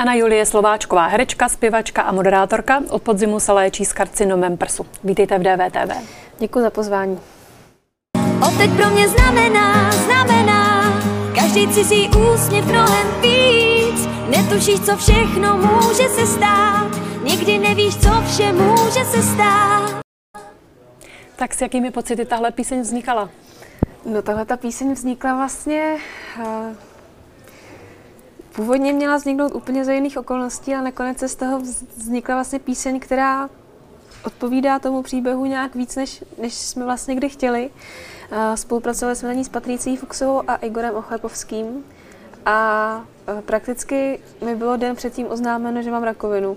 [0.00, 4.86] Anna Julie Slováčková, herečka, zpěvačka a moderátorka, od podzimu se léčí s karcinomem prsu.
[5.04, 6.08] Vítejte v DVTV.
[6.38, 7.20] Děkuji za pozvání.
[8.48, 10.82] Opět pro mě znamená, znamená
[11.34, 14.08] každý cizí úsměv mnohem víc.
[14.28, 16.90] Netušíš, co všechno může se stát,
[17.22, 20.00] nikdy nevíš, co vše může se stát.
[21.36, 23.30] Tak s jakými pocity tahle píseň vznikala?
[24.04, 25.96] No tahle ta píseň vznikla vlastně...
[26.38, 26.89] Uh,
[28.54, 31.60] původně měla vzniknout úplně za jiných okolností, ale nakonec se z toho
[31.96, 33.48] vznikla vlastně píseň, která
[34.24, 37.70] odpovídá tomu příběhu nějak víc, než, než jsme vlastně kdy chtěli.
[38.54, 41.84] Spolupracovali jsme na ní s Patricí Fuxovou a Igorem Ochlepovským
[42.46, 46.56] a uh, prakticky mi bylo den předtím oznámeno, že mám rakovinu.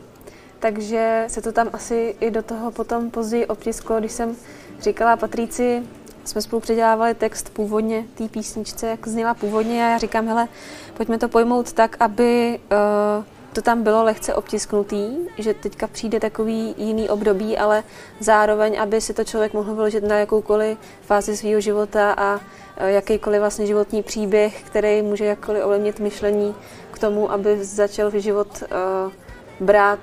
[0.60, 4.36] Takže se to tam asi i do toho potom později obtisklo, když jsem
[4.80, 5.84] říkala Patrici,
[6.24, 10.48] jsme spolu předělávali text původně té písničce, jak zněla původně a já říkám, hele,
[10.94, 15.08] pojďme to pojmout tak, aby uh, to tam bylo lehce obtisknutý,
[15.38, 17.84] že teďka přijde takový jiný období, ale
[18.20, 22.42] zároveň, aby si to člověk mohl vyložit na jakoukoliv fázi svého života a uh,
[22.88, 26.56] jakýkoliv vlastně životní příběh, který může jakkoliv ovlivnit myšlení
[26.92, 29.12] k tomu, aby začal život uh,
[29.60, 30.00] brát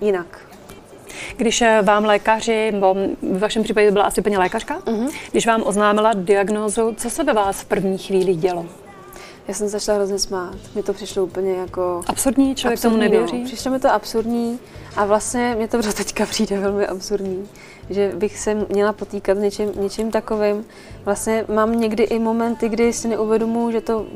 [0.00, 0.45] jinak.
[1.36, 5.10] Když eh, vám lékaři, nebo v vašem případě byla asi paní lékařka, uh-huh.
[5.30, 8.66] když vám oznámila diagnózu, co se ve vás v první chvíli dělo?
[9.48, 10.56] Já jsem začala hrozně smát.
[10.74, 12.02] Mně to přišlo úplně jako...
[12.06, 12.54] Absurdní?
[12.54, 13.38] Člověk absurdní, tomu nevěří?
[13.38, 13.44] No.
[13.44, 14.58] Přišlo mi to absurdní
[14.96, 17.48] a vlastně mě to teďka přijde velmi absurdní,
[17.90, 20.64] že bych se měla potýkat s něčím, něčím takovým.
[21.04, 24.06] Vlastně mám někdy i momenty, kdy si neuvědomuji, že to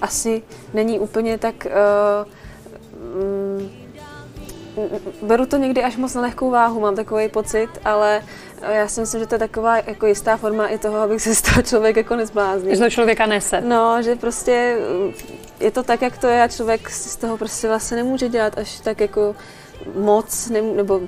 [0.00, 0.42] asi
[0.74, 1.66] není úplně tak...
[1.66, 2.32] Uh,
[5.22, 8.22] beru to někdy až moc na lehkou váhu, mám takový pocit, ale
[8.62, 11.34] eh, já si myslím, že to je taková jako jistá forma i toho, abych se
[11.34, 12.74] z toho člověk jako nezbláznil.
[12.74, 13.60] Že to člověka nese.
[13.60, 14.78] No, že prostě
[15.60, 18.80] je to tak, jak to je a člověk z toho prostě vlastně nemůže dělat až
[18.80, 19.36] tak jako
[19.94, 21.00] moc, nebo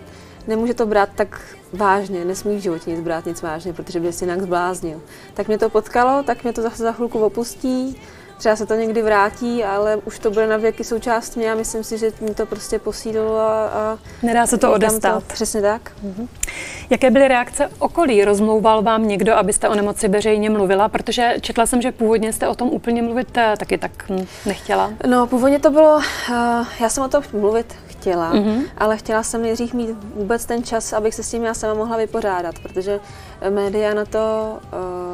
[0.46, 1.40] nemůže to brát tak
[1.72, 5.02] vážně, nesmí v životě nic brát nic vážně, protože by si jinak zbláznil.
[5.34, 8.00] Tak mě to potkalo, tak mě to zase za chvilku opustí,
[8.36, 11.84] třeba se to někdy vrátí, ale už to bude na věky součást mě a myslím
[11.84, 15.24] si, že mi to prostě posílilo a, a Nedá se to odestát.
[15.24, 15.92] To, přesně tak.
[16.02, 16.28] Mhm.
[16.90, 18.24] Jaké byly reakce okolí?
[18.24, 20.88] Rozmlouval vám někdo, abyste o nemoci veřejně mluvila?
[20.88, 24.92] Protože četla jsem, že původně jste o tom úplně mluvit eh, taky tak hm, nechtěla.
[25.06, 28.62] No, původně to bylo, uh, já jsem o tom mluvit chtěla, mm-hmm.
[28.78, 31.96] ale chtěla jsem nejdřív mít vůbec ten čas, abych se s tím já sama mohla
[31.96, 33.00] vypořádat, protože
[33.50, 34.58] média na to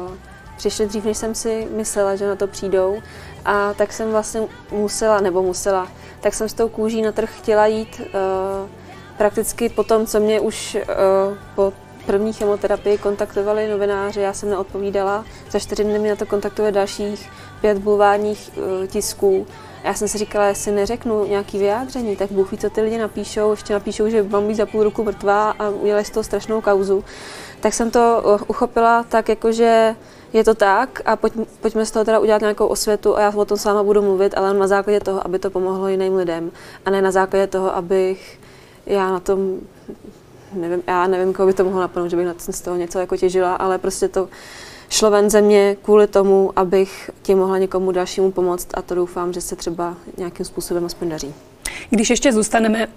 [0.07, 0.15] uh,
[0.57, 3.01] přišli dřív, než jsem si myslela, že na to přijdou.
[3.45, 4.41] A tak jsem vlastně
[4.71, 5.87] musela, nebo musela,
[6.21, 8.69] tak jsem s tou kůží na trh chtěla jít uh,
[9.17, 11.73] prakticky po tom, co mě už uh, po
[12.05, 15.25] první chemoterapii kontaktovali novináři, já jsem neodpovídala.
[15.51, 17.29] Za čtyři dny mi na to kontaktuje dalších
[17.61, 19.47] pět bulvárních uh, tisků.
[19.83, 23.51] Já jsem si říkala, jestli neřeknu nějaký vyjádření, tak Bůh ví, co ty lidi napíšou.
[23.51, 27.03] Ještě napíšou, že mám být za půl roku mrtvá a udělali z toho strašnou kauzu.
[27.59, 29.95] Tak jsem to uchopila tak, jakože
[30.33, 33.45] je to tak a pojď, pojďme z toho teda udělat nějakou osvětu a já o
[33.45, 36.51] tom s váma budu mluvit, ale na základě toho, aby to pomohlo jiným lidem
[36.85, 38.39] a ne na základě toho, abych
[38.85, 39.57] já na tom,
[40.53, 43.17] nevím, já nevím, koho by to mohlo napadnout, že bych na z toho něco jako
[43.17, 44.29] těžila, ale prostě to
[44.93, 49.33] šlo ven ze mě kvůli tomu, abych tím mohla někomu dalšímu pomoct a to doufám,
[49.33, 51.33] že se třeba nějakým způsobem aspoň daří.
[51.89, 52.87] Když ještě zůstaneme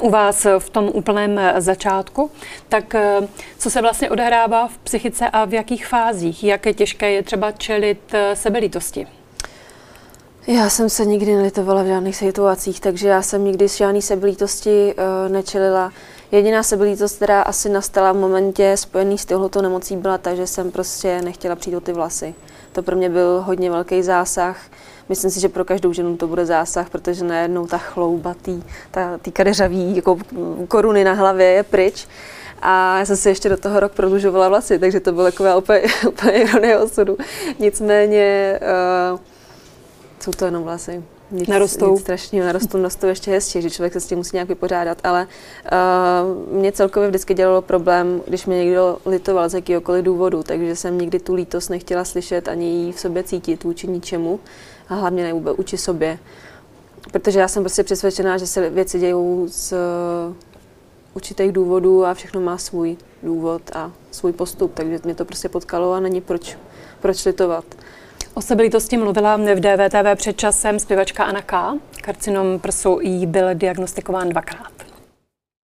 [0.00, 2.30] u vás v tom úplném začátku,
[2.68, 6.44] tak eh, co se vlastně odehrává v psychice a v jakých fázích?
[6.44, 9.06] Jak je těžké je třeba čelit eh, sebelítosti?
[10.46, 14.94] Já jsem se nikdy nelitovala v žádných situacích, takže já jsem nikdy s žádný sebelítosti
[14.94, 15.92] uh, nečelila.
[16.32, 20.70] Jediná sebelítost, která asi nastala v momentě spojený s tohleto nemocí, byla ta, že jsem
[20.70, 22.34] prostě nechtěla přijít o ty vlasy.
[22.72, 24.56] To pro mě byl hodně velký zásah.
[25.08, 29.18] Myslím si, že pro každou ženu to bude zásah, protože najednou ta chlouba, tý, ta,
[29.18, 30.18] tý kadeřavý jako
[30.68, 32.08] koruny na hlavě je pryč.
[32.62, 35.82] A já jsem si ještě do toho rok prodlužovala vlasy, takže to bylo takové úplně,
[36.08, 37.18] úplně ironie osudu.
[37.58, 38.60] Nicméně
[39.12, 39.20] uh,
[40.20, 41.02] jsou to jenom vlasy.
[41.30, 41.90] Nic, narostou.
[41.90, 45.26] Nic strašného, narostou, narostou ještě hezčí, že člověk se s tím musí nějak vypořádat, ale
[45.26, 50.98] uh, mě celkově vždycky dělalo problém, když mě někdo litoval z jakýhokoliv důvodu, takže jsem
[50.98, 54.40] nikdy tu lítost nechtěla slyšet ani ji v sobě cítit vůči ničemu
[54.88, 56.18] a hlavně ne vůbec uči sobě.
[57.12, 60.34] Protože já jsem prostě přesvědčená, že se věci dějou z uh,
[61.14, 65.92] určitých důvodů a všechno má svůj důvod a svůj postup, takže mě to prostě potkalo
[65.92, 66.58] a není proč,
[67.00, 67.64] proč litovat.
[68.40, 71.74] O sebelitosti mluvila v DVTV před časem zpěvačka Anna K.
[72.02, 74.72] Karcinom prsu jí byl diagnostikován dvakrát.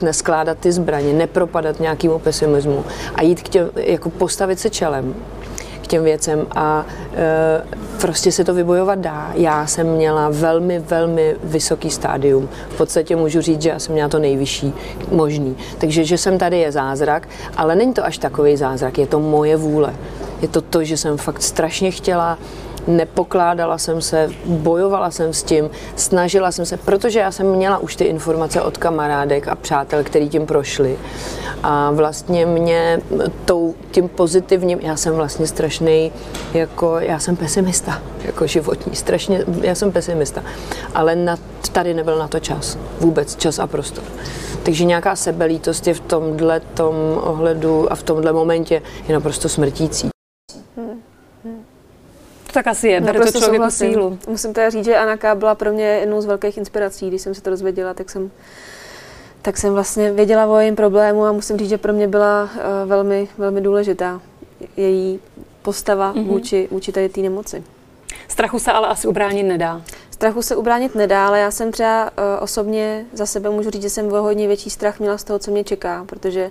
[0.03, 2.85] Neskládat ty zbraně, nepropadat nějakému pesimismu
[3.15, 5.15] a jít k těm, jako postavit se čelem
[5.91, 7.63] těm věcem a e,
[8.01, 9.33] prostě se to vybojovat dá.
[9.35, 12.49] Já jsem měla velmi, velmi vysoký stádium.
[12.69, 14.73] V podstatě můžu říct, že já jsem měla to nejvyšší
[15.11, 15.57] možný.
[15.79, 19.57] Takže, že jsem tady je zázrak, ale není to až takový zázrak, je to moje
[19.57, 19.95] vůle.
[20.43, 22.39] Je to to, že jsem fakt strašně chtěla
[22.87, 27.97] nepokládala jsem se, bojovala jsem s tím, snažila jsem se, protože já jsem měla už
[27.97, 30.99] ty informace od kamarádek a přátel, který tím prošli.
[31.63, 33.01] A vlastně mě
[33.45, 36.13] tou, tím pozitivním, já jsem vlastně strašný,
[36.55, 40.43] jako já jsem pesimista, jako životní, strašně, já jsem pesimista.
[40.95, 41.37] Ale na,
[41.73, 44.05] tady nebyl na to čas, vůbec čas a prostor.
[44.63, 50.11] Takže nějaká sebelítost je v tomhle tom ohledu a v tomhle momentě je naprosto smrtící.
[52.51, 54.19] To tak asi je, bere to člověku sílu.
[54.29, 57.43] Musím teda říct, že Anaka byla pro mě jednou z velkých inspirací, když jsem se
[57.43, 58.31] to dozvěděla, tak jsem
[59.43, 62.89] tak jsem vlastně věděla o jejím problému a musím říct, že pro mě byla uh,
[62.89, 64.21] velmi, velmi důležitá
[64.77, 65.21] její
[65.63, 66.27] postava mm-hmm.
[66.27, 67.65] vůči, vůči tady té nemoci.
[68.29, 69.83] Strachu se ale asi ubránit nedá.
[70.11, 72.11] Strachu se ubránit nedá, ale já jsem třeba uh,
[72.41, 75.51] osobně za sebe můžu říct, že jsem o hodně větší strach měla z toho, co
[75.51, 76.51] mě čeká, protože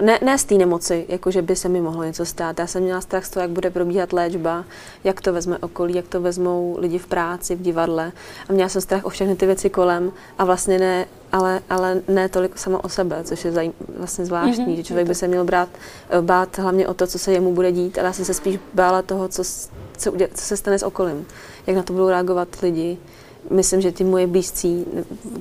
[0.00, 2.58] ne, ne z té nemoci, jako že by se mi mohlo něco stát.
[2.58, 4.64] Já jsem měla strach z toho, jak bude probíhat léčba,
[5.04, 8.12] jak to vezme okolí, jak to vezmou lidi v práci, v divadle.
[8.48, 12.28] A měla jsem strach o všechny ty věci kolem a vlastně ne, ale, ale ne
[12.28, 14.76] tolik sama o sebe, což je zajím, vlastně zvláštní, mm-hmm.
[14.76, 15.68] že člověk by se měl brát,
[16.10, 18.58] eh, bát hlavně o to, co se jemu bude dít, ale já jsem se spíš
[18.74, 19.44] bála toho, co,
[19.96, 21.26] co, co se stane s okolím,
[21.66, 22.98] jak na to budou reagovat lidi,
[23.50, 24.84] myslím, že ty moje blízcí,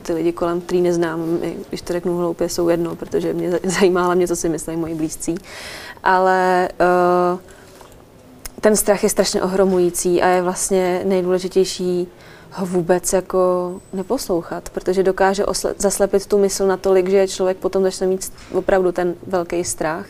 [0.01, 4.27] ty lidi kolem, který neznám, když to řeknu hloupě, jsou jedno, protože mě zajímá mě,
[4.27, 5.35] co si myslí moji blízcí.
[6.03, 6.69] Ale
[7.33, 7.39] uh,
[8.61, 12.07] ten strach je strašně ohromující a je vlastně nejdůležitější
[12.51, 18.07] ho vůbec jako neposlouchat, protože dokáže osle- zaslepit tu mysl natolik, že člověk potom začne
[18.07, 20.05] mít opravdu ten velký strach.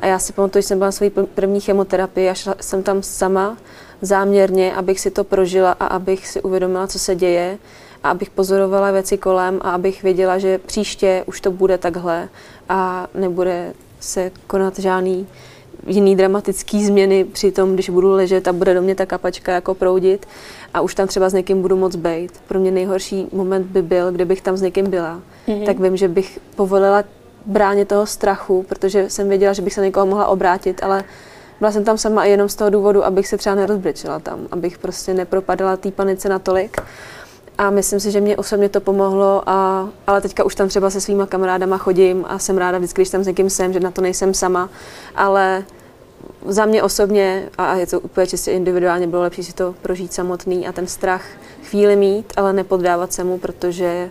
[0.00, 3.02] A já si pamatuju, že jsem byla na své první chemoterapii a šla jsem tam
[3.02, 3.56] sama
[4.02, 7.58] záměrně, abych si to prožila a abych si uvědomila, co se děje
[8.04, 12.28] a abych pozorovala věci kolem a abych věděla, že příště už to bude takhle
[12.68, 15.26] a nebude se konat žádný
[15.86, 19.74] jiný dramatický změny při tom, když budu ležet a bude do mě ta kapačka jako
[19.74, 20.26] proudit
[20.74, 22.32] a už tam třeba s někým budu moc bejt.
[22.48, 25.20] Pro mě nejhorší moment by byl, kdybych tam s někým byla.
[25.48, 25.66] Mm-hmm.
[25.66, 27.04] Tak vím, že bych povolila
[27.46, 31.04] bráně toho strachu, protože jsem věděla, že bych se někoho mohla obrátit, ale
[31.58, 34.78] byla jsem tam sama i jenom z toho důvodu, abych se třeba nerozbrečela tam, abych
[34.78, 36.76] prostě nepropadala té panice natolik.
[37.58, 41.00] A myslím si, že mě osobně to pomohlo, a, ale teďka už tam třeba se
[41.00, 44.00] svýma kamarádama chodím a jsem ráda vždycky, když tam s někým jsem, že na to
[44.00, 44.68] nejsem sama,
[45.14, 45.64] ale
[46.46, 50.68] za mě osobně, a je to úplně čistě individuálně, bylo lepší si to prožít samotný
[50.68, 51.24] a ten strach
[51.64, 54.10] chvíli mít, ale nepoddávat se mu, protože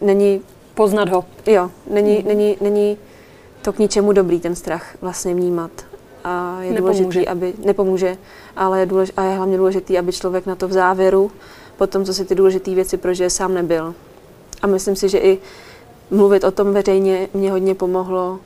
[0.00, 0.40] není...
[0.74, 1.24] Poznat ho.
[1.46, 2.28] Jo, není, hmm.
[2.28, 2.98] není, není
[3.62, 5.70] to k ničemu dobrý ten strach vlastně vnímat
[6.24, 7.02] a je nepomůže.
[7.02, 8.16] důležitý, aby nepomůže,
[8.56, 11.30] ale je, důlež, a je hlavně důležitý, aby člověk na to v závěru,
[11.76, 13.94] potom, co si ty důležité věci prožije, sám nebyl.
[14.62, 15.38] A myslím si, že i
[16.10, 18.38] mluvit o tom veřejně mě hodně pomohlo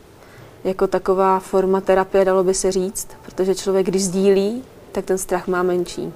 [0.64, 4.62] jako taková forma terapie, dalo by se říct, protože člověk, když sdílí,
[4.93, 6.12] tak ten strach má menší.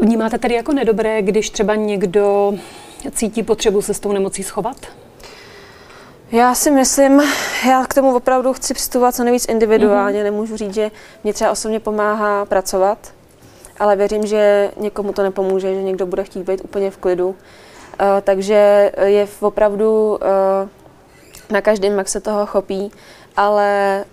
[0.00, 2.54] Vnímáte tedy jako nedobré, když třeba někdo
[3.12, 4.76] cítí potřebu se s tou nemocí schovat?
[6.32, 7.22] Já si myslím,
[7.68, 10.20] já k tomu opravdu chci přistupovat co nejvíc individuálně.
[10.20, 10.24] Mm-hmm.
[10.24, 10.90] Nemůžu říct, že
[11.24, 12.98] mě třeba osobně pomáhá pracovat,
[13.78, 17.28] ale věřím, že někomu to nepomůže, že někdo bude chtít být úplně v klidu.
[17.28, 17.34] Uh,
[18.22, 20.68] takže je opravdu uh,
[21.50, 22.92] na každém, jak se toho chopí,
[23.36, 24.04] ale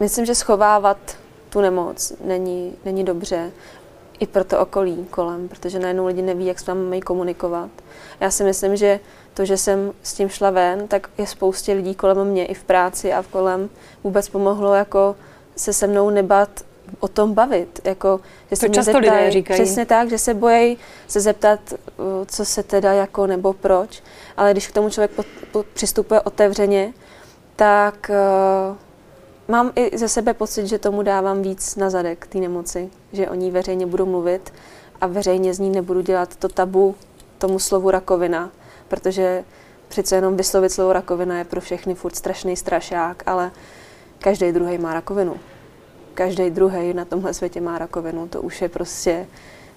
[0.00, 0.98] myslím, že schovávat
[1.48, 3.50] tu nemoc není, není dobře
[4.20, 7.70] i pro to okolí kolem, protože najednou lidi neví, jak s vámi mají komunikovat.
[8.20, 9.00] Já si myslím, že
[9.34, 12.64] to, že jsem s tím šla ven, tak je spoustě lidí kolem mě i v
[12.64, 13.70] práci a v kolem
[14.04, 15.16] vůbec pomohlo jako
[15.56, 16.50] se se mnou nebat
[17.00, 17.80] o tom bavit.
[17.84, 18.20] Jako,
[18.50, 19.60] že se to často zeptají, lidé říkají.
[19.60, 21.60] Přesně tak, že se bojí se zeptat,
[22.26, 24.02] co se teda jako nebo proč.
[24.36, 26.92] Ale když k tomu člověk po, po, přistupuje otevřeně,
[27.56, 28.10] tak
[28.70, 28.76] uh,
[29.48, 32.90] mám i ze sebe pocit, že tomu dávám víc na zadek té nemoci.
[33.12, 34.52] Že o ní veřejně budu mluvit
[35.00, 36.94] a veřejně z ní nebudu dělat to tabu
[37.38, 38.50] tomu slovu rakovina,
[38.92, 39.44] protože
[39.88, 43.50] přece jenom vyslovit slovo rakovina je pro všechny furt strašný strašák, ale
[44.18, 45.36] každý druhý má rakovinu.
[46.14, 48.28] Každý druhý na tomhle světě má rakovinu.
[48.28, 49.26] To už je prostě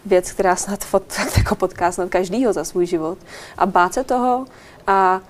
[0.05, 1.03] věc, která snad fot,
[1.37, 3.17] jako potká snad každýho za svůj život.
[3.57, 4.45] A bát se toho
[4.87, 5.21] a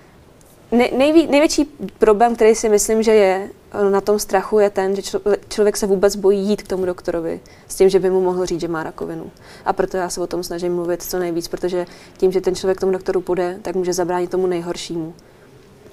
[0.71, 1.65] nejví, největší
[1.97, 3.49] problém, který si myslím, že je
[3.89, 5.01] na tom strachu, je ten, že
[5.49, 8.61] člověk se vůbec bojí jít k tomu doktorovi s tím, že by mu mohl říct,
[8.61, 9.31] že má rakovinu.
[9.65, 11.85] A proto já se o tom snažím mluvit co nejvíc, protože
[12.17, 15.13] tím, že ten člověk k tomu doktoru půjde, tak může zabránit tomu nejhoršímu.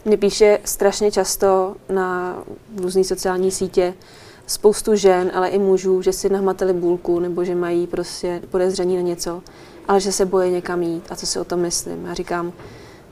[0.04, 2.38] Mě píše strašně často na
[2.76, 3.94] různé sociální sítě
[4.46, 9.02] spoustu žen, ale i mužů, že si nahmatali bůlku nebo že mají prostě podezření na
[9.02, 9.42] něco,
[9.88, 12.06] ale že se bojí někam jít a co si o tom myslím.
[12.06, 12.52] Já říkám,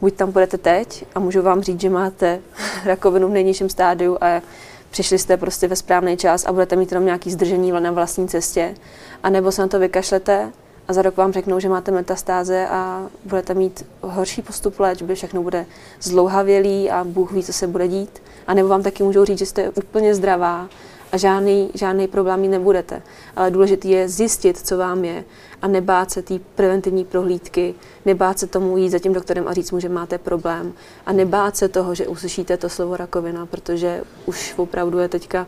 [0.00, 2.40] buď tam budete teď a můžu vám říct, že máte
[2.84, 4.42] rakovinu v nejnižším stádiu a
[4.90, 8.74] přišli jste prostě ve správný čas a budete mít jenom nějaký zdržení na vlastní cestě,
[9.22, 10.52] a nebo se na to vykašlete
[10.88, 15.42] a za rok vám řeknou, že máte metastáze a budete mít horší postup léčby, všechno
[15.42, 15.66] bude
[16.00, 18.22] zdlouhavělý a Bůh ví, co se bude dít.
[18.46, 20.68] A nebo vám taky můžou říct, že jste úplně zdravá
[21.12, 23.02] a žádný, žádný problém mít nebudete.
[23.36, 25.24] Ale důležité je zjistit, co vám je
[25.62, 27.74] a nebát se té preventivní prohlídky,
[28.04, 30.72] nebát se tomu jít za tím doktorem a říct mu, že máte problém
[31.06, 35.46] a nebát se toho, že uslyšíte to slovo rakovina, protože už opravdu je teďka,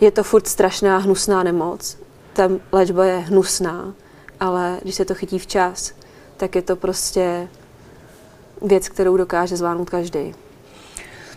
[0.00, 1.98] je to furt strašná, hnusná nemoc.
[2.32, 3.94] Ta léčba je hnusná,
[4.40, 5.92] ale když se to chytí včas,
[6.36, 7.48] tak je to prostě
[8.62, 10.34] věc, kterou dokáže zvládnout každý.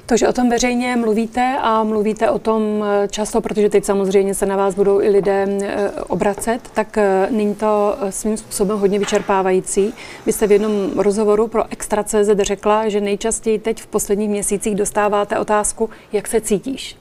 [0.08, 4.46] Takže o tom veřejně mluvíte a mluvíte o tom eh, často, protože teď samozřejmě se
[4.46, 9.94] na vás budou i lidé eh, obracet, tak eh, není to svým způsobem hodně vyčerpávající.
[10.26, 15.40] Vy jste v jednom rozhovoru pro Extra.cz řekla, že nejčastěji teď v posledních měsících dostáváte
[15.40, 16.98] otázku, jak se cítíš.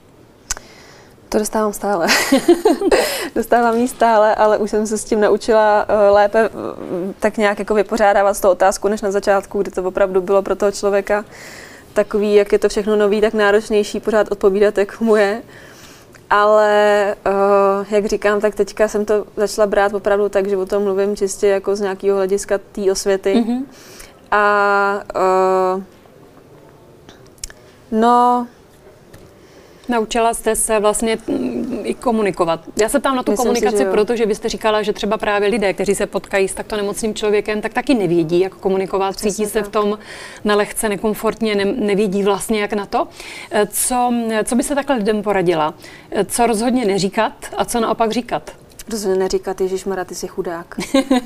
[1.29, 2.07] To dostávám stále.
[3.35, 6.49] dostávám ji stále, ale už jsem se s tím naučila lépe
[7.19, 10.55] tak nějak jako vypořádávat s tou otázku, než na začátku, kdy to opravdu bylo pro
[10.55, 11.25] toho člověka
[11.95, 15.41] takový, jak je to všechno nový, tak náročnější pořád odpovídat, jak mu je.
[16.29, 20.83] Ale uh, jak říkám, tak teďka jsem to začala brát opravdu tak, že o tom
[20.83, 23.33] mluvím čistě jako z nějakého hlediska té osvěty.
[23.33, 23.65] Mm-hmm.
[24.31, 25.03] A
[25.75, 25.83] uh,
[27.91, 28.47] no,
[29.89, 32.59] Naučila jste se vlastně mm, i komunikovat.
[32.81, 35.17] Já se tam na tu Myslím komunikaci, si, že protože vy jste říkala, že třeba
[35.17, 39.31] právě lidé, kteří se potkají s takto nemocným člověkem, tak taky nevědí, jak komunikovat, Přesně
[39.31, 39.97] cítí se v tom
[40.43, 43.07] nelehce, nekomfortně, ne, nevědí vlastně, jak na to.
[43.51, 44.13] Eh, co,
[44.43, 45.73] co by se takhle lidem poradila?
[46.11, 48.51] Eh, co rozhodně neříkat a co naopak říkat?
[48.91, 50.75] Rozhodně neříkat, Ježíš Mara, ty jsi chudák.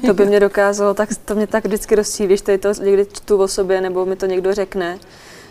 [0.06, 3.38] to by mě dokázalo, tak to mě tak vždycky rozčílí, když tady to někdy čtu
[3.38, 5.00] o sobě, nebo mi to někdo řekne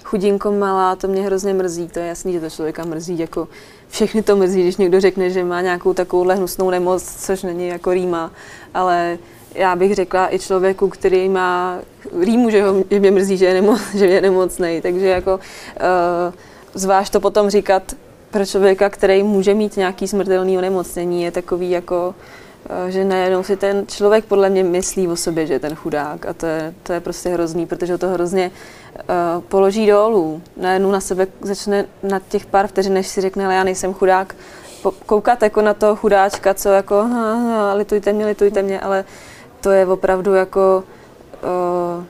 [0.08, 1.88] chudinko malá, to mě hrozně mrzí.
[1.88, 3.18] To je jasný, že to člověka mrzí.
[3.18, 3.48] Jako
[3.88, 7.92] všechny to mrzí, když někdo řekne, že má nějakou takovouhle hnusnou nemoc, což není jako
[7.92, 8.30] rýma.
[8.74, 9.18] Ale
[9.54, 11.78] já bych řekla i člověku, který má
[12.20, 14.80] rýmu, že, ho, že mě mrzí, že je, nemoc, že je nemocný.
[14.80, 16.34] Takže jako uh,
[16.74, 17.82] zvlášť to potom říkat
[18.30, 22.14] pro člověka, který může mít nějaký smrtelný onemocnění, je takový jako
[22.88, 26.26] že najednou si ten člověk podle mě myslí o sobě, že je ten chudák.
[26.26, 28.50] A to je, to je prostě hrozný, protože to hrozně
[28.94, 30.42] uh, položí dolů.
[30.56, 34.34] Najednou na sebe začne na těch pár vteřin, než si řekne, ale já nejsem chudák,
[35.06, 39.04] koukat jako na toho chudáčka, co jako, ha, ha, litujte mě, litujte mě, ale
[39.60, 40.84] to je opravdu jako
[41.98, 42.04] uh,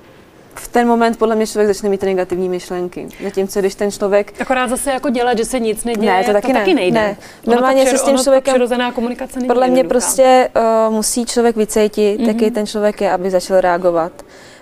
[0.59, 3.09] v ten moment podle mě člověk začne mít ty negativní myšlenky.
[3.25, 4.41] Zatímco když ten člověk...
[4.41, 7.01] Akorát zase jako dělat, že se nic neděje, ne, to taky, to ne, taky nejde.
[7.01, 7.17] Ne.
[7.47, 8.55] Normálně se s tím člověkem...
[8.55, 10.49] Přirozená komunikace Podle mě prostě
[10.89, 12.29] uh, musí člověk vycítit, mm-hmm.
[12.29, 14.13] jaký ten člověk je, aby začal reagovat.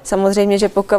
[0.02, 0.96] Samozřejmě, že pokud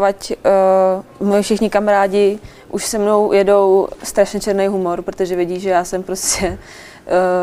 [1.20, 2.40] uh, moji všichni kamarádi
[2.70, 6.48] už se mnou jedou strašně černý humor, protože vidí, že já jsem prostě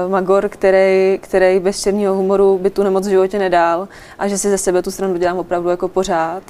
[0.05, 4.39] uh, magor, který, který bez černého humoru by tu nemoc v životě nedal a že
[4.39, 6.43] si ze sebe tu stranu dělám opravdu jako pořád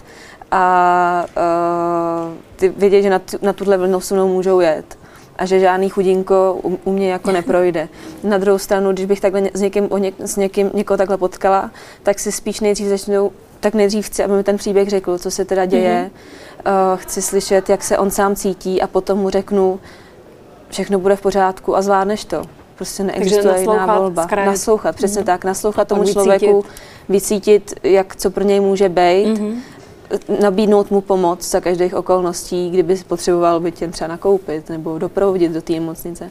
[0.50, 4.98] a uh, ty vědět, že na, na tuhle vlnu se mnou můžou jet
[5.36, 7.88] a že žádný chudinko u, u mě jako neprojde.
[8.22, 11.70] Na druhou stranu, když bych takhle s někým, o něk, s někým někoho takhle potkala,
[12.02, 15.44] tak si spíš nejdřív začnou, tak nejdřív chci, aby mi ten příběh řekl, co se
[15.44, 16.10] teda děje.
[16.64, 16.92] Mm-hmm.
[16.92, 19.80] Uh, chci slyšet, jak se on sám cítí a potom mu řeknu,
[20.68, 22.42] všechno bude v pořádku a zvládneš to.
[22.74, 24.22] Prostě neexistuje jiná volba.
[24.22, 24.46] Zkrát.
[24.46, 25.26] Naslouchat, přesně mm-hmm.
[25.26, 25.44] tak.
[25.44, 26.64] Naslouchat tomu člověku,
[27.08, 29.26] vycítit, jak co pro něj může být.
[29.26, 29.54] Mm-hmm
[30.40, 35.62] nabídnout mu pomoc za každých okolností, kdyby potřeboval by tě třeba nakoupit nebo doprovodit do
[35.62, 36.30] té nemocnice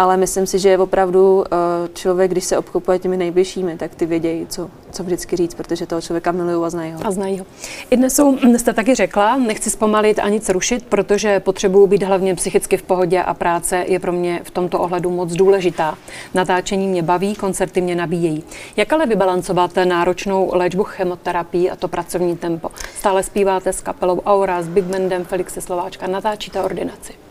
[0.00, 1.56] ale myslím si, že je opravdu eh,
[1.94, 6.00] člověk, když se obklopuje těmi nejbližšími, tak ty vědějí, co, co vždycky říct, protože toho
[6.00, 7.00] člověka milují a znají ho.
[7.04, 7.46] A znají ho.
[7.90, 12.34] I dnes jsou, jste taky řekla, nechci zpomalit a nic rušit, protože potřebuji být hlavně
[12.34, 15.98] psychicky v pohodě a práce je pro mě v tomto ohledu moc důležitá.
[16.34, 18.44] Natáčení mě baví, koncerty mě nabíjejí.
[18.76, 22.68] Jak ale vybalancovat náročnou léčbu chemoterapii a to pracovní tempo?
[22.98, 27.29] Stále zpíváte s kapelou Aura, s Big Bandem Felixe Slováčka, natáčíte ordinaci.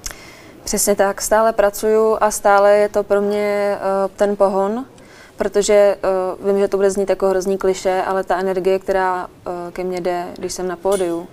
[0.70, 4.86] Přesně tak, stále pracuju a stále je to pro mě uh, ten pohon,
[5.38, 5.98] protože
[6.40, 9.84] uh, vím, že to bude znít jako hrozný kliše, ale ta energie, která uh, ke
[9.84, 11.28] mně jde, když jsem na pódiu,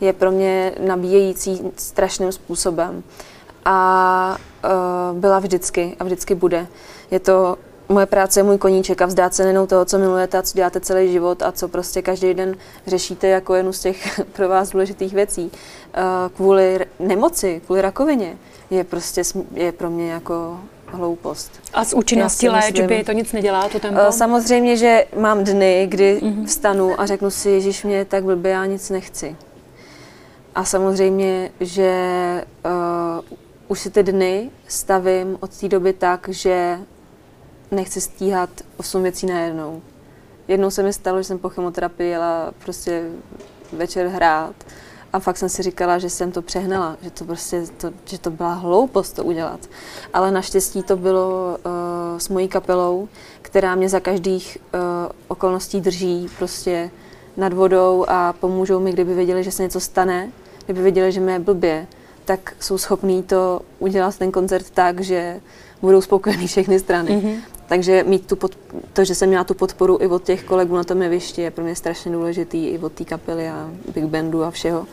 [0.00, 3.02] je pro mě nabíjející strašným způsobem.
[3.64, 6.66] A uh, byla vždycky a vždycky bude.
[7.10, 7.58] Je to
[7.90, 10.80] moje práce je můj koníček a vzdát se nejenom toho, co milujete a co děláte
[10.80, 12.56] celý život a co prostě každý den
[12.86, 15.42] řešíte jako jednu z těch pro vás důležitých věcí.
[15.42, 15.52] Uh,
[16.36, 18.36] kvůli nemoci, kvůli rakovině
[18.70, 19.22] je prostě
[19.54, 21.52] je pro mě jako hloupost.
[21.72, 24.00] A z účinnosti léčby to nic nedělá, to tempo?
[24.00, 26.46] Eh, samozřejmě, že mám dny, kdy mm-hmm.
[26.46, 29.36] vstanu a řeknu si, Ježíš, mě tak blbě, já nic nechci.
[30.54, 31.94] A samozřejmě, že
[32.64, 33.36] uh,
[33.68, 36.78] už si ty dny stavím od té doby tak, že
[37.70, 39.82] nechci stíhat osm věcí najednou.
[40.48, 43.10] Jednou se mi stalo, že jsem po chemoterapii jela prostě
[43.72, 44.54] večer hrát
[45.12, 48.30] a fakt jsem si říkala, že jsem to přehnala, že to prostě, to, že to
[48.30, 49.60] byla hloupost to udělat.
[50.12, 53.08] Ale naštěstí to bylo uh, s mojí kapelou,
[53.42, 54.80] která mě za každých uh,
[55.28, 56.90] okolností drží prostě
[57.36, 60.32] nad vodou a pomůžou mi, kdyby věděli, že se něco stane,
[60.64, 61.86] kdyby věděli, že mě je blbě,
[62.24, 65.40] tak jsou schopní to udělat ten koncert tak, že
[65.82, 67.10] budou spokojení všechny strany.
[67.10, 67.59] Mm-hmm.
[67.70, 68.58] Takže mít tu pod,
[68.92, 71.64] to, že jsem měla tu podporu i od těch kolegů na tom jevišti, je pro
[71.64, 74.86] mě strašně důležitý, i od té kapely a big bandu a všeho.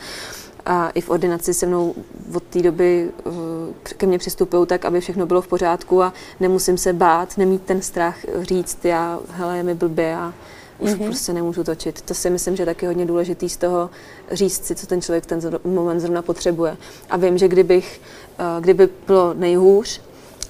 [0.66, 1.96] A i v ordinaci se mnou
[2.34, 3.34] od té doby uh,
[3.82, 7.82] ke mně přistupují tak, aby všechno bylo v pořádku a nemusím se bát, nemít ten
[7.82, 10.34] strach říct, já, hele, je mi blbě a
[10.80, 11.06] už mm-hmm.
[11.06, 12.02] prostě nemůžu točit.
[12.02, 13.90] To si myslím, že je taky hodně důležitý z toho
[14.32, 16.78] říct si, co ten člověk ten moment zrovna potřebuje.
[17.10, 18.02] A vím, že kdybych,
[18.40, 20.02] uh, kdyby bylo nejhůř,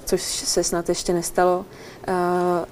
[0.06, 1.87] což se snad ještě nestalo, Eh,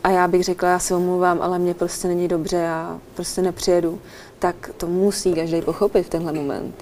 [0.04, 4.00] a já bych řekla, já se omluvám, ale mě prostě není dobře, já prostě nepřijedu,
[4.40, 6.76] tak to musí každý pochopit v tenhle moment.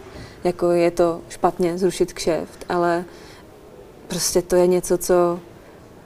[0.43, 3.05] Jako je to špatně zrušit kšeft, ale
[4.07, 5.39] prostě to je něco, co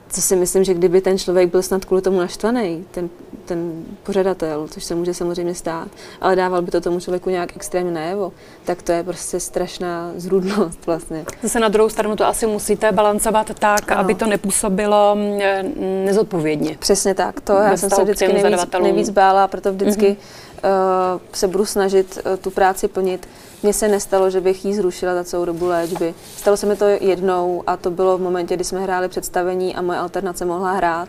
[0.08, 3.08] co si myslím, že kdyby ten člověk byl snad kvůli tomu naštvaný, ten,
[3.44, 5.88] ten pořadatel, což se může samozřejmě stát,
[6.20, 8.32] ale dával by to tomu člověku nějak extrémně najevo,
[8.64, 11.24] tak to je prostě strašná zrůdnost vlastně.
[11.42, 14.00] Zase na druhou stranu to asi musíte balancovat tak, ano.
[14.00, 16.76] aby to nepůsobilo mm, nezodpovědně.
[16.78, 20.16] Přesně tak, to já jsem se vždycky nejvíc, nejvíc bála, proto vždycky
[20.62, 21.14] mm-hmm.
[21.14, 23.28] uh, se budu snažit uh, tu práci plnit
[23.62, 26.14] mně se nestalo, že bych ji zrušila za celou dobu léčby.
[26.36, 29.82] Stalo se mi to jednou a to bylo v momentě, kdy jsme hráli představení a
[29.82, 31.08] moje alternace mohla hrát.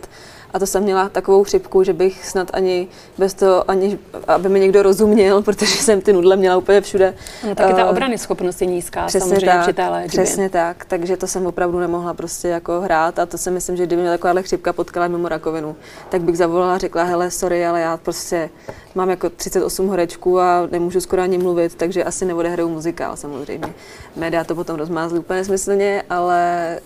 [0.52, 4.60] A to jsem měla takovou chřipku, že bych snad ani bez toho, ani, aby mi
[4.60, 7.14] někdo rozuměl, protože jsem ty nudle měla úplně všude.
[7.48, 10.24] No, taky ta eh, obrany schopnost je nízká přesně samozřejmě tak, při té léčbě.
[10.24, 13.86] Přesně tak, takže to jsem opravdu nemohla prostě jako hrát a to si myslím, že
[13.86, 15.76] kdyby mě takováhle chřipka potkala mimo rakovinu,
[16.08, 18.50] tak bych zavolala a řekla, hele, sorry, ale já prostě
[18.94, 23.74] mám jako 38 horečků a nemůžu skoro ani mluvit, takže asi neodehraju muzikál samozřejmě.
[24.16, 26.78] Média to potom rozmázly úplně smyslně, ale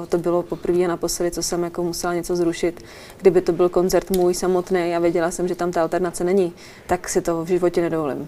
[0.00, 2.84] uh, to bylo poprvé a naposledy, co jsem jako musela něco zrušit.
[3.22, 6.52] Kdyby to byl koncert můj samotný a věděla jsem, že tam ta alternace není,
[6.86, 8.26] tak si to v životě nedovolím.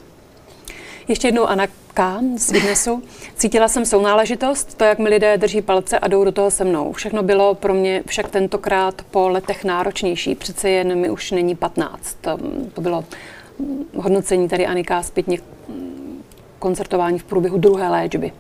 [1.09, 2.21] Ještě jednou Anna K.
[2.37, 3.03] z Vidnesu.
[3.37, 6.93] Cítila jsem sounáležitost, to, jak mi lidé drží palce a jdou do toho se mnou.
[6.93, 10.35] Všechno bylo pro mě však tentokrát po letech náročnější.
[10.35, 12.17] Přece jen mi už není 15.
[12.75, 13.05] To bylo
[13.97, 15.39] hodnocení tady Anika zpětně
[16.59, 18.33] koncertování v průběhu druhé léčby.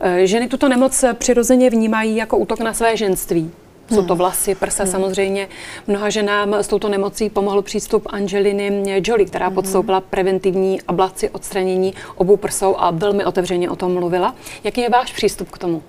[0.00, 3.50] E, ženy tuto nemoc přirozeně vnímají jako útok na své ženství.
[3.88, 4.18] Jsou to hmm.
[4.18, 4.92] vlasy, prsa hmm.
[4.92, 5.48] samozřejmě.
[5.86, 9.54] Mnoha ženám s touto nemocí pomohl přístup Angeliny Jolie, která hmm.
[9.54, 14.34] podstoupila preventivní ablaci odstranění obou prsou a velmi otevřeně o tom mluvila.
[14.64, 15.82] Jaký je váš přístup k tomu?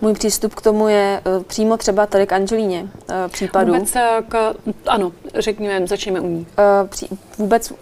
[0.00, 2.88] Můj přístup k tomu je uh, přímo třeba tady k Angelíně uh,
[3.28, 3.72] případu.
[3.72, 3.96] Vůbec
[4.28, 4.54] k,
[4.86, 6.46] ano, řekněme, začněme u ní.
[7.10, 7.72] Uh, vůbec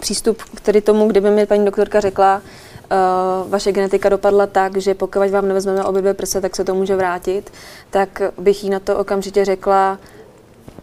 [0.00, 2.42] přístup k tedy tomu, kdyby mi paní doktorka řekla,
[2.90, 6.74] uh, vaše genetika dopadla tak, že pokud vám nevezmeme obě dvě prse, tak se to
[6.74, 7.52] může vrátit,
[7.90, 9.98] tak bych jí na to okamžitě řekla,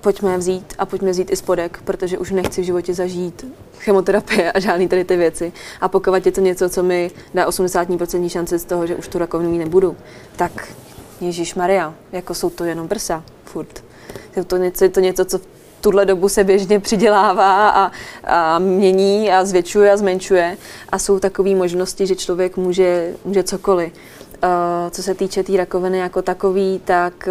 [0.02, 3.46] pojďme vzít a pojďme vzít i spodek, protože už nechci v životě zažít
[3.80, 5.54] chemoterapie a žádný tady ty věci.
[5.82, 9.18] A pokud je to něco, co mi dá 80% šance z toho, že už tu
[9.18, 9.96] rakovinu mít nebudu,
[10.36, 10.68] tak
[11.22, 13.84] Ježíš Maria, jako jsou to jenom prsa, furt.
[14.36, 15.40] Je to něco, je to něco co
[15.84, 17.92] tuhle dobu se běžně přidělává a,
[18.24, 20.58] a mění a zvětšuje a zmenšuje.
[20.90, 23.94] A jsou takové možnosti, že člověk může, může cokoliv.
[23.94, 24.50] Uh,
[24.90, 27.30] co se týče té tý rakoviny jako takový, tak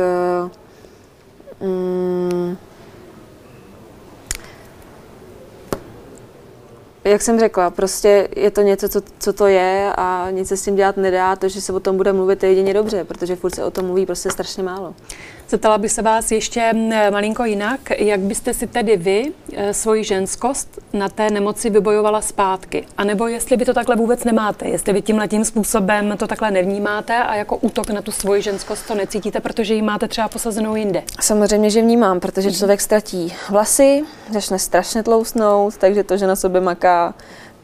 [1.61, 2.59] uh, um,
[7.05, 10.65] jak jsem řekla, prostě je to něco, co, co to je a nic se s
[10.65, 11.37] tím dělat nedá.
[11.37, 13.87] To, že se o tom bude mluvit, je jedině dobře, protože furt se o tom
[13.87, 14.95] mluví prostě strašně málo.
[15.53, 16.73] Zeptala bych se vás ještě
[17.11, 17.81] malinko jinak.
[17.99, 22.87] Jak byste si tedy vy e, svoji ženskost na té nemoci vybojovala zpátky?
[22.97, 26.51] A nebo jestli vy to takhle vůbec nemáte, jestli vy tímhle tím způsobem to takhle
[26.51, 30.77] nevnímáte a jako útok na tu svoji ženskost to necítíte, protože ji máte třeba posazenou
[30.77, 31.03] jinde?
[31.21, 32.57] Samozřejmě, že vnímám, protože mhm.
[32.57, 37.15] člověk ztratí vlasy, začne strašně tlousnout, takže to, že na sobě maká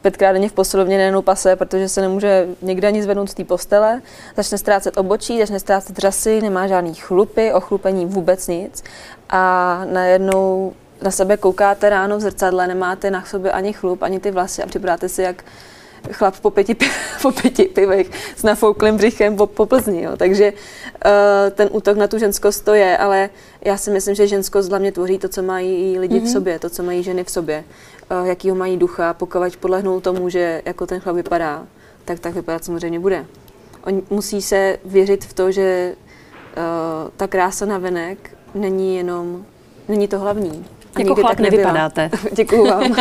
[0.01, 4.01] pětkrát denně v posilovně nejenom pase, protože se nemůže někde ani zvednout z té postele,
[4.37, 8.83] začne ztrácet obočí, začne ztrácet řasy, nemá žádný chlupy, ochlupení vůbec nic
[9.29, 14.31] a najednou na sebe koukáte ráno v zrcadle, nemáte na sobě ani chlup, ani ty
[14.31, 15.43] vlasy a připadáte si jak
[16.11, 16.75] chlap po pěti,
[17.21, 20.03] po pěti pivech s nafouklým břichem po, po Plzni.
[20.03, 20.11] Jo.
[20.17, 21.11] Takže uh,
[21.51, 23.29] ten útok na tu ženskost to je, ale
[23.61, 26.19] já si myslím, že ženskost hlavně tvoří to, co mají lidi mm-hmm.
[26.19, 26.31] v mhm.
[26.31, 27.63] sobě, to, co mají ženy v sobě,
[28.23, 31.65] jakýho mají ducha, pokud podlehnou tomu, že jako ten chlap vypadá,
[32.05, 33.25] tak tak vypadat samozřejmě bude.
[33.83, 35.95] On musí se věřit v to, že
[36.57, 39.45] uh, ta krása na venek není jenom,
[39.87, 40.65] není to hlavní.
[40.95, 42.09] A jako chlap tak nevypadáte.
[42.31, 42.91] Děkuju vám.
[42.91, 42.97] uh,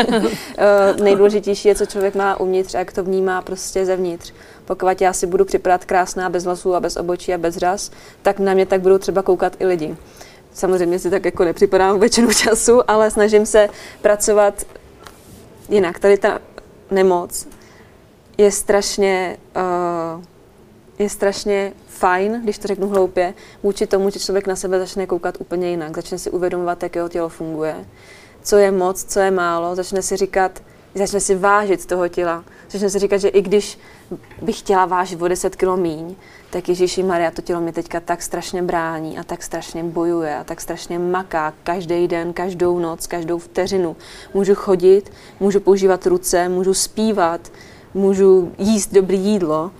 [1.02, 4.32] nejdůležitější je, co člověk má uvnitř a jak to vnímá prostě zevnitř.
[4.64, 7.90] Pokud já si budu připadat krásná bez vlasů a bez obočí a bez řas,
[8.22, 9.96] tak na mě tak budou třeba koukat i lidi.
[10.52, 13.68] Samozřejmě si tak jako nepřipadám většinu času, ale snažím se
[14.02, 14.64] pracovat
[15.68, 15.98] jinak.
[15.98, 16.38] Tady ta
[16.90, 17.48] nemoc
[18.38, 20.22] je strašně, uh,
[20.98, 25.34] je strašně fajn, když to řeknu hloupě, vůči tomu, že člověk na sebe začne koukat
[25.38, 27.74] úplně jinak, začne si uvědomovat, jak jeho tělo funguje,
[28.42, 30.62] co je moc, co je málo, začne si říkat,
[30.94, 33.78] začne si vážit toho těla, začne si říkat, že i když
[34.42, 36.14] bych chtěla vážit o 10 kg míň,
[36.50, 40.44] tak Ježíši Maria, to tělo mi teďka tak strašně brání a tak strašně bojuje a
[40.44, 43.96] tak strašně maká každý den, každou noc, každou vteřinu.
[44.34, 47.52] Můžu chodit, můžu používat ruce, můžu zpívat,
[47.94, 49.70] můžu jíst dobré jídlo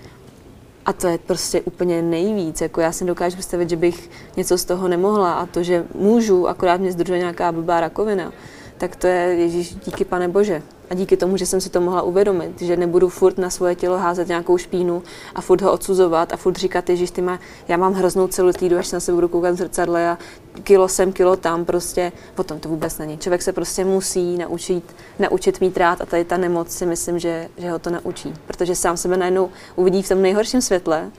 [0.86, 2.60] a to je prostě úplně nejvíc.
[2.60, 6.48] Jako já si dokážu představit, že bych něco z toho nemohla a to, že můžu,
[6.48, 8.32] akorát mě zdržuje nějaká blbá rakovina,
[8.78, 10.62] tak to je Ježíš díky Pane Bože.
[10.90, 13.98] A díky tomu, že jsem si to mohla uvědomit, že nebudu furt na svoje tělo
[13.98, 15.02] házet nějakou špínu
[15.34, 18.92] a furt ho odsuzovat a furt říkat, že ty má, já mám hroznou týdu, až
[18.92, 20.18] na se budu koukat v zrcadle a
[20.62, 22.12] kilo sem, kilo tam, prostě.
[22.34, 23.18] Potom to vůbec není.
[23.18, 27.48] Člověk se prostě musí naučit, naučit mít rád a tady ta nemoc si myslím, že,
[27.56, 31.10] že ho to naučí, protože sám sebe najednou uvidí v tom nejhorším světle,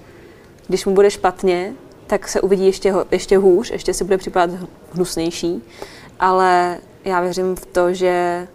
[0.68, 1.74] když mu bude špatně,
[2.08, 4.60] tak se uvidí ještě, ještě hůř, ještě si bude připadat
[4.94, 5.64] hnusnější,
[6.20, 8.48] ale já věřím v to, že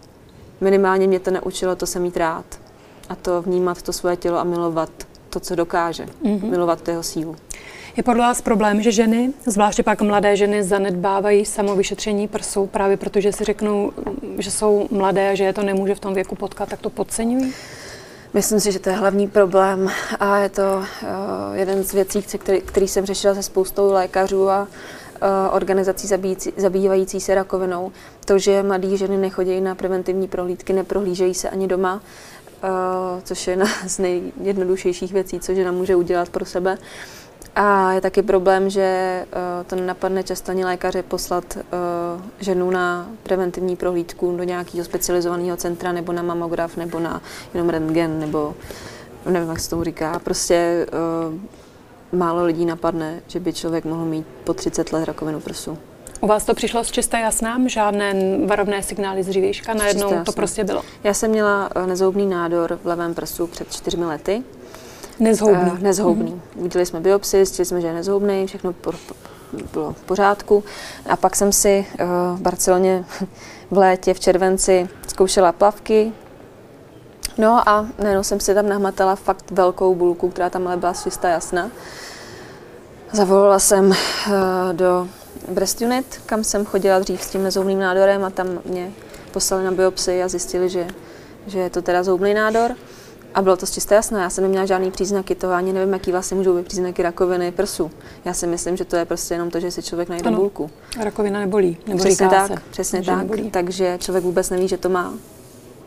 [0.61, 2.45] minimálně mě to naučilo to se mít rád
[3.09, 4.89] a to vnímat to svoje tělo a milovat
[5.29, 6.49] to, co dokáže, mm-hmm.
[6.49, 7.35] milovat jeho sílu.
[7.97, 13.31] Je podle vás problém, že ženy, zvláště pak mladé ženy, zanedbávají samovyšetření prsou právě protože
[13.31, 13.91] si řeknou,
[14.37, 17.53] že jsou mladé a že je to nemůže v tom věku potkat, tak to podceňují?
[18.33, 19.89] Myslím si, že to je hlavní problém
[20.19, 20.87] a je to uh,
[21.53, 25.04] jeden z věcí, který, který jsem řešila se spoustou lékařů a Eh,
[25.51, 27.91] organizací zabíjící, zabývající se rakovinou.
[28.25, 32.01] To, že mladé ženy nechodí na preventivní prohlídky, neprohlížejí se ani doma,
[32.63, 32.67] eh,
[33.23, 36.77] což je jedna z nejjednodušších věcí, co žena může udělat pro sebe.
[37.55, 39.25] A je taky problém, že eh,
[39.67, 41.57] to nenapadne často ani lékaře poslat
[42.39, 47.21] ženu na preventivní prohlídku do nějakého specializovaného centra nebo na mamograf nebo na
[47.53, 48.55] jenom rentgen nebo
[49.29, 50.19] nevím, jak se tomu říká.
[50.19, 50.87] Prostě
[52.11, 55.77] málo lidí napadne, že by člověk mohl mít po 30 let rakovinu prsu.
[56.21, 57.69] U vás to přišlo z čisté jasnám?
[57.69, 58.13] Žádné
[58.45, 59.73] varovné signály z dřívějška?
[59.73, 60.81] Najednou to prostě bylo?
[61.03, 64.43] Já jsem měla eh, nezhoubný nádor v levém prsu před čtyřmi lety.
[65.19, 65.71] Nezhoubný?
[65.71, 66.31] Uh, nezhoubný.
[66.31, 66.63] Mm-hmm.
[66.63, 69.15] Udělali jsme biopsi, zjistili jsme, že je nezhoubný, všechno po, po,
[69.73, 70.63] bylo v pořádku.
[71.09, 73.05] A pak jsem si uh, v Barceloně
[73.71, 76.11] v létě, v červenci zkoušela plavky,
[77.37, 81.29] No a najednou jsem si tam nahmatala fakt velkou bulku, která tam ale byla čistá
[81.29, 81.71] jasná.
[83.11, 83.95] Zavolala jsem uh,
[84.71, 85.07] do
[85.51, 88.91] Breast Unit, kam jsem chodila dřív s tím nezoubným nádorem a tam mě
[89.31, 90.87] poslali na biopsii a zjistili, že,
[91.47, 92.75] že je to teda zoubný nádor.
[93.33, 96.37] A bylo to čisté jasné, já jsem neměla žádný příznaky toho, ani nevím, jaký vlastně
[96.37, 97.91] můžou být příznaky rakoviny prsu.
[98.25, 100.37] Já si myslím, že to je prostě jenom to, že si člověk najde ano.
[100.37, 100.69] bulku.
[101.03, 103.17] Rakovina nebolí, nebo přesně tak, se, přesně tak.
[103.17, 103.51] Nebolí.
[103.51, 105.13] Takže člověk vůbec neví, že to má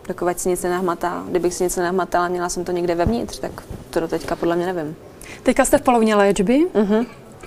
[0.09, 1.25] dokud si nic nenahmatá.
[1.29, 3.53] Kdybych si nic nenahmatala, měla jsem to někde vevnitř, tak
[3.91, 4.97] to do teďka podle mě nevím.
[5.43, 7.07] Teďka jste v polovině léčby, uh-huh.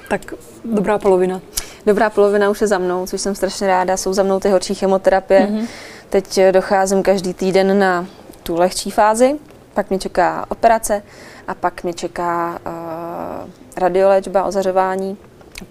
[0.10, 0.34] tak
[0.66, 1.42] dobrá polovina.
[1.86, 3.98] Dobrá polovina už je za mnou, což jsem strašně ráda.
[3.98, 5.48] Jsou za mnou ty horší chemoterapie.
[5.48, 5.68] Uh-huh.
[6.10, 8.06] Teď eh, docházím každý týden na
[8.44, 9.40] tu lehčí fázi,
[9.74, 11.04] pak mě čeká operace
[11.48, 15.18] a pak mě čeká uh, radioléčba, ozařování,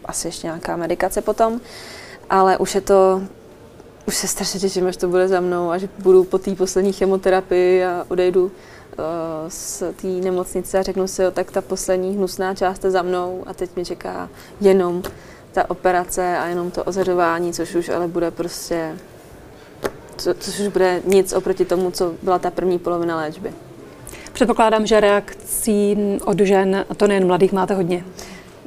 [0.05, 1.61] asi ještě nějaká medikace potom,
[2.31, 3.23] ale už je to
[4.11, 7.85] už se strašně těším, až to bude za mnou, až budu po té poslední chemoterapii
[7.85, 8.51] a odejdu uh,
[9.49, 13.45] z té nemocnice a řeknu si, jo, tak ta poslední hnusná část je za mnou
[13.47, 14.29] a teď mě čeká
[14.61, 15.03] jenom
[15.53, 18.97] ta operace a jenom to ozařování, což už ale bude prostě,
[20.17, 23.53] co, což už bude nic oproti tomu, co byla ta první polovina léčby.
[24.33, 28.05] Předpokládám, že reakcí od žen, a to nejen mladých, máte hodně.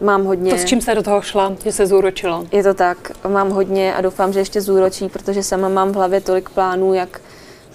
[0.02, 0.52] Mám hodně.
[0.52, 2.46] To s čím se do toho šla, že se zúročilo?
[2.52, 6.22] Je to tak, mám hodně a doufám, že ještě zúročí, protože sama mám v hlavě
[6.22, 7.22] tolik plánů, jak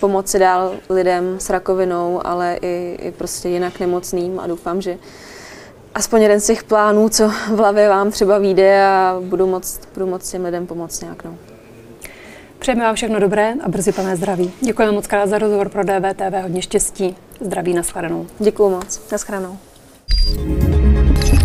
[0.01, 4.99] pomoci dál lidem s rakovinou, ale i, i prostě jinak nemocným a doufám, že
[5.95, 10.07] aspoň jeden z těch plánů, co v hlavě vám třeba vyjde a budu moc, budu
[10.07, 11.25] moc těm lidem pomoct nějak.
[11.25, 11.35] No.
[12.59, 14.53] Přejeme vám všechno dobré a brzy plné zdraví.
[14.61, 18.27] Děkujeme moc krát za rozhovor pro DVTV, hodně štěstí, zdraví, nashledanou.
[18.39, 19.59] Děkuji moc, nashledanou.
[20.29, 21.38] thank you